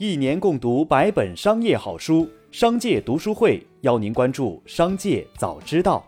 [0.00, 6.06] 一年共读百本商业好书，商界读书会邀您关注商界早知道。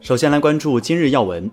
[0.00, 1.50] 首先来关注今日要闻。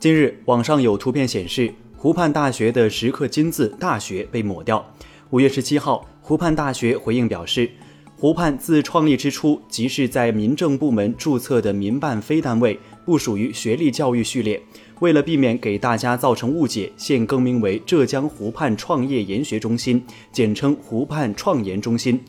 [0.00, 4.84] 近日，网上有图片显示，湖畔大学的石刻金字“大学”被抹掉。
[5.30, 7.70] 五月十七号，湖畔大学回应表示，
[8.16, 14.60] 湖畔自创立之初即是在民政部门注册的民办非单位，不属于学历教育序列。
[15.00, 22.20] 为了避免给大家造成误解，现更名为浙江湖畔创业研学中心，简称湖畔创研中心。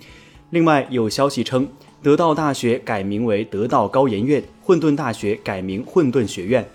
[0.49, 1.67] 另外有消息称，
[2.01, 6.67] 得道大学改名为得道高研院，混沌大学改名混沌学院。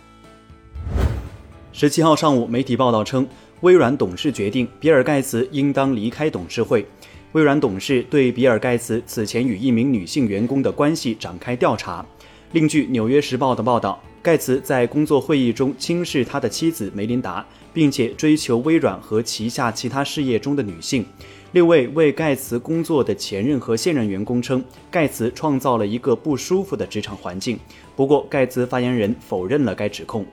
[1.72, 3.26] 十七号上午，媒体报道称，
[3.60, 6.86] 微软董事决定比尔盖茨应当离开董事会。
[7.32, 12.04] 微软董事对比尔盖茨此前与一名女性员工的关系展开调查。
[12.52, 14.00] 另据《纽约时报》的报道。
[14.20, 21.06] 盖茨在工作会议中轻视他的妻子梅琳达，并且追求微软和旗下其他事业中的女性。
[21.52, 27.58] 六位为盖茨工作的前任和现任员工称，盖茨创造了一个不舒服的职场环境。
[27.96, 30.26] 不过，盖茨发言人否认了该指控。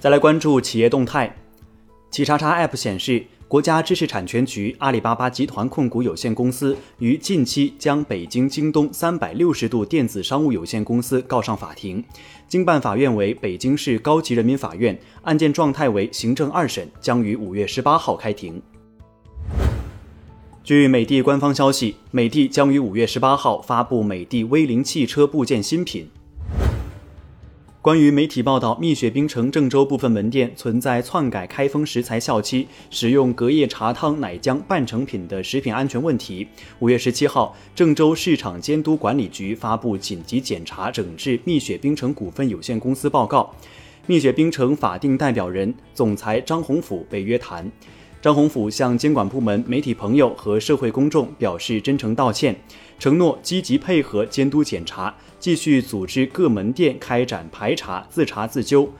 [0.00, 1.34] 再来关注企业动态，
[2.10, 3.24] 企查查 App 显示。
[3.54, 12.02] 国家知识产权局阿里巴巴集团控股有限公司于近期将北京京东三百六十度电子商务有限公司告上法庭，
[12.48, 18.60] 经办法院为北京市高级人民法院，案件状态为行政二审，将于五月十八号开庭。
[20.64, 26.10] 据美的官方消息，美的将于五月十八号发布美的威灵汽车部件新品。
[27.84, 43.54] 关于媒体报道，蜜雪冰城郑州部分门店存在篡改开封食材效期、使用隔夜茶汤奶浆半成品的食品安全问题，五月十七号，郑州市场监督管理局发布紧急检查整治蜜雪冰城股份有限公司报告。
[44.06, 47.70] 蜜雪冰城法定代表人、总裁张宏甫被约谈。
[48.24, 52.56] 张宏甫向监管部门、媒体朋友和社会公众表示真诚道歉，
[52.98, 58.90] 承诺积极配合监督检查，继续组织各门店开展排查、自查自纠。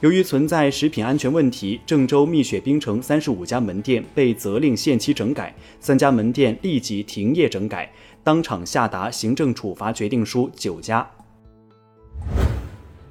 [0.00, 7.88] 由于存在食品安全问题，郑州蜜雪冰城三十五家门店被责令限期整改，三家门店立即停业整改，
[8.24, 11.08] 当场下达行政处罚决定书九家。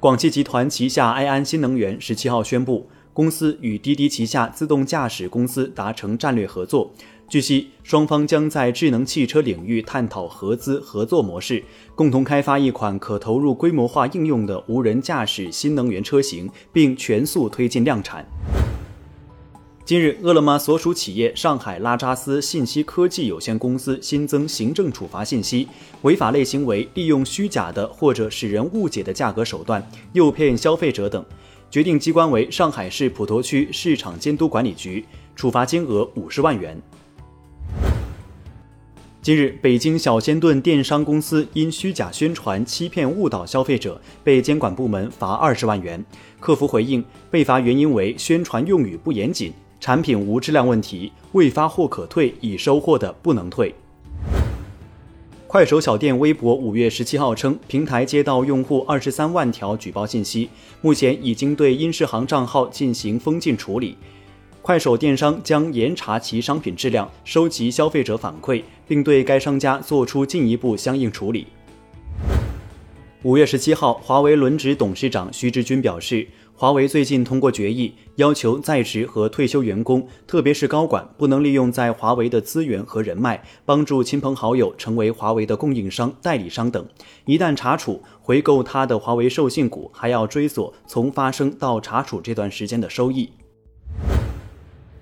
[0.01, 2.89] 广汽集团旗下埃安新能源十七号宣布。
[3.13, 6.91] 公司与滴滴旗下自动驾驶公司达成战略合作。
[7.27, 11.63] 据悉，双方将在智能汽车领域探讨合资合作模式，
[11.95, 18.25] 共同开发一款可投入规模化应用的无人驾驶新能源车型，并全速推进量产。
[19.85, 25.67] 近日，饿了么所属企业上海拉扎斯信息科技有限公司新增行政处罚信息，
[26.03, 31.25] 违法类型为利用虚假的或者使人误解的价格手段诱骗消费者等。
[31.71, 35.05] 决定机关为上海市普陀区市场监督管理局，
[35.37, 36.77] 处罚金额五十万元。
[39.21, 46.03] 近日，北京小仙炖电商公司因虚假宣传欺骗误导消费者，被监管部门罚二十万元。
[46.41, 53.73] 客服回应，被罚原因为宣传用语不严谨，产品无质量问题，未发货可退，已收货的不能退。
[55.51, 63.97] 快手小店微博五月十七号称，平台接到用户二十三万条举报信息，目前已经对殷世航账号进行封禁处理。
[64.61, 71.47] 快手电商将严查其商品质量，收集消费者反馈，并对该商家做出进一步相应处理。
[73.23, 76.25] 五月十七号，华为轮值董事长徐直军表示。
[76.61, 86.87] 华为最近通过决议，要求在职和退休员工，特别是高管，不能利用在华为的资源和人脉，帮助亲朋好友成为华为的供应商、代理商等。
[87.25, 93.31] 一旦查处，回购他的华为授信股，还要追索从发生到查处这段时间的收益。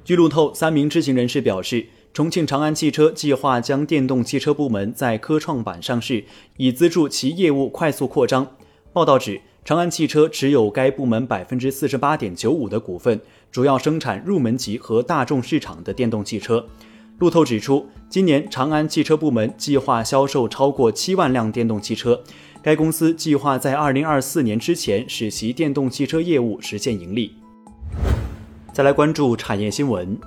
[0.06, 6.24] 据路透，三名知情人士表示，重庆长安汽车计划将电动汽车部门在科创板上市，
[6.56, 8.48] 以资助其业务快速扩张。
[8.94, 9.42] 报道指。
[9.70, 13.22] 长安汽车持有该部门百分之四十八点九五的股份，
[13.52, 16.66] 主要生产入门级和大众市场的电动汽车。
[17.20, 22.20] 路透指出，今年长安汽车部门计划销售超过七万辆电动汽车。
[22.64, 27.36] 该公司计划在二零二四年之前使其电动汽车业务实现盈利。
[28.74, 30.18] 再来关注产业新闻。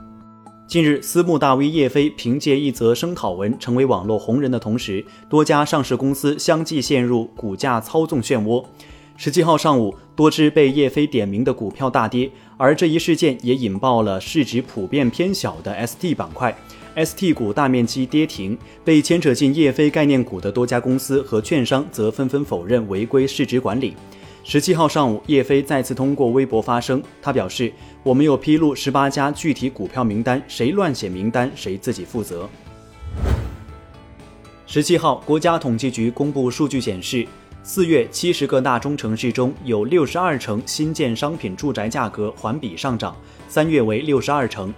[0.69, 8.65] 近日，私募大 V 叶飞凭借一则声讨文成为网络红人的同时，多家上市公司相继陷入股价操纵漩涡。
[9.17, 16.55] 十七号上午，多只被叶飞点名的股票大跌，而这一事件也引爆了市值普遍偏小的 ST 板块
[16.97, 18.59] ，ST 股大面积跌停。
[18.85, 23.94] 被牵扯进叶飞概念股的多家公司和券商则纷纷否认违规市值管理。
[24.44, 27.73] 十七号上午，叶飞再次通过微博发声，他表示
[28.03, 32.49] ：“我们有披露十八家具体股票名单，谁乱写名单，谁自己负责。”
[34.67, 37.25] 十七号，国家统计局公布数据显示，
[37.64, 43.17] 四月七十个大中城市中有六十二城新建商品住宅价格环比上涨，
[43.49, 44.75] 三月为六十二城。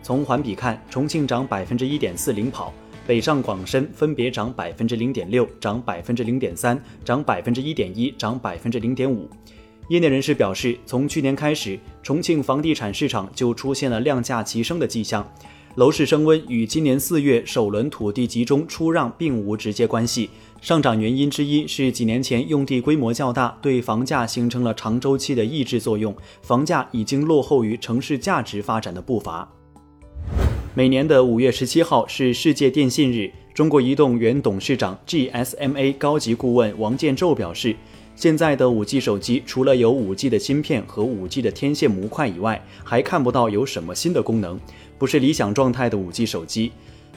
[0.00, 2.72] 从环比看，重庆涨百分之一点四领跑。
[3.04, 9.28] 北上广深分别涨百分之零点六，涨百分之零点三，涨百分之一点一，涨百分之零点五。
[9.88, 15.28] 业内人士表示，从去年开始，重庆房地产市场就出现了量价齐升的迹象，
[15.80, 20.28] 楼市升温与今年四月首轮土地集中出让并无直接关系。
[20.60, 29.50] 上涨原因之一是几年前用地规模较大，对房价形成了长周期的抑制作用，房价已经落后于城市价值发展的步伐。
[30.74, 33.32] 每年的五月十七号是世界电信日。
[33.54, 37.74] 中国移动原董事长、GSMA 高级顾问王建宙表示，
[38.20, 44.60] 现在的五 G 手机除了有五 G 的芯片和五 G 的天线模块以外，还看不到有什么新的功能，
[44.98, 46.70] 不是理想状态的五 G 手机。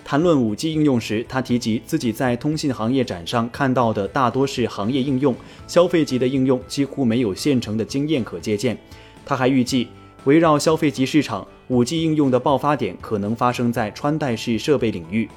[0.06, 5.36] 谈论五 G 应用时，他提及自己在通信行业展上看到的大多是行业应用，
[5.68, 8.78] 消费级的应用几乎没有现成的经验可借鉴。
[9.26, 9.90] 他还预计。
[10.24, 15.28] 围绕消费级市场，5G 应用的爆发点可能发生在穿戴式设备领域。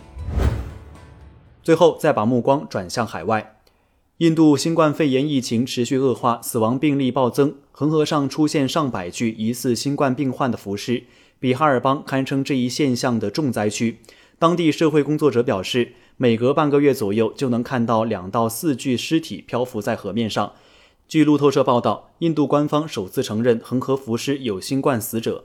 [1.65, 3.56] 最后，再把目光转向海外，
[4.19, 11.05] 印度新冠肺炎疫情持续恶化，死亡病例暴增，恒河上出现上百具疑似新冠病患的浮尸，
[11.39, 13.99] 比哈尔邦堪称这一现象的重灾区。
[14.39, 20.53] 当地社会工作者表示，每隔半个月左右就能看到两到四具尸体漂浮在河面上。
[21.07, 25.45] 据路透社报道，印度官方首次承认恒河浮尸有新冠死者。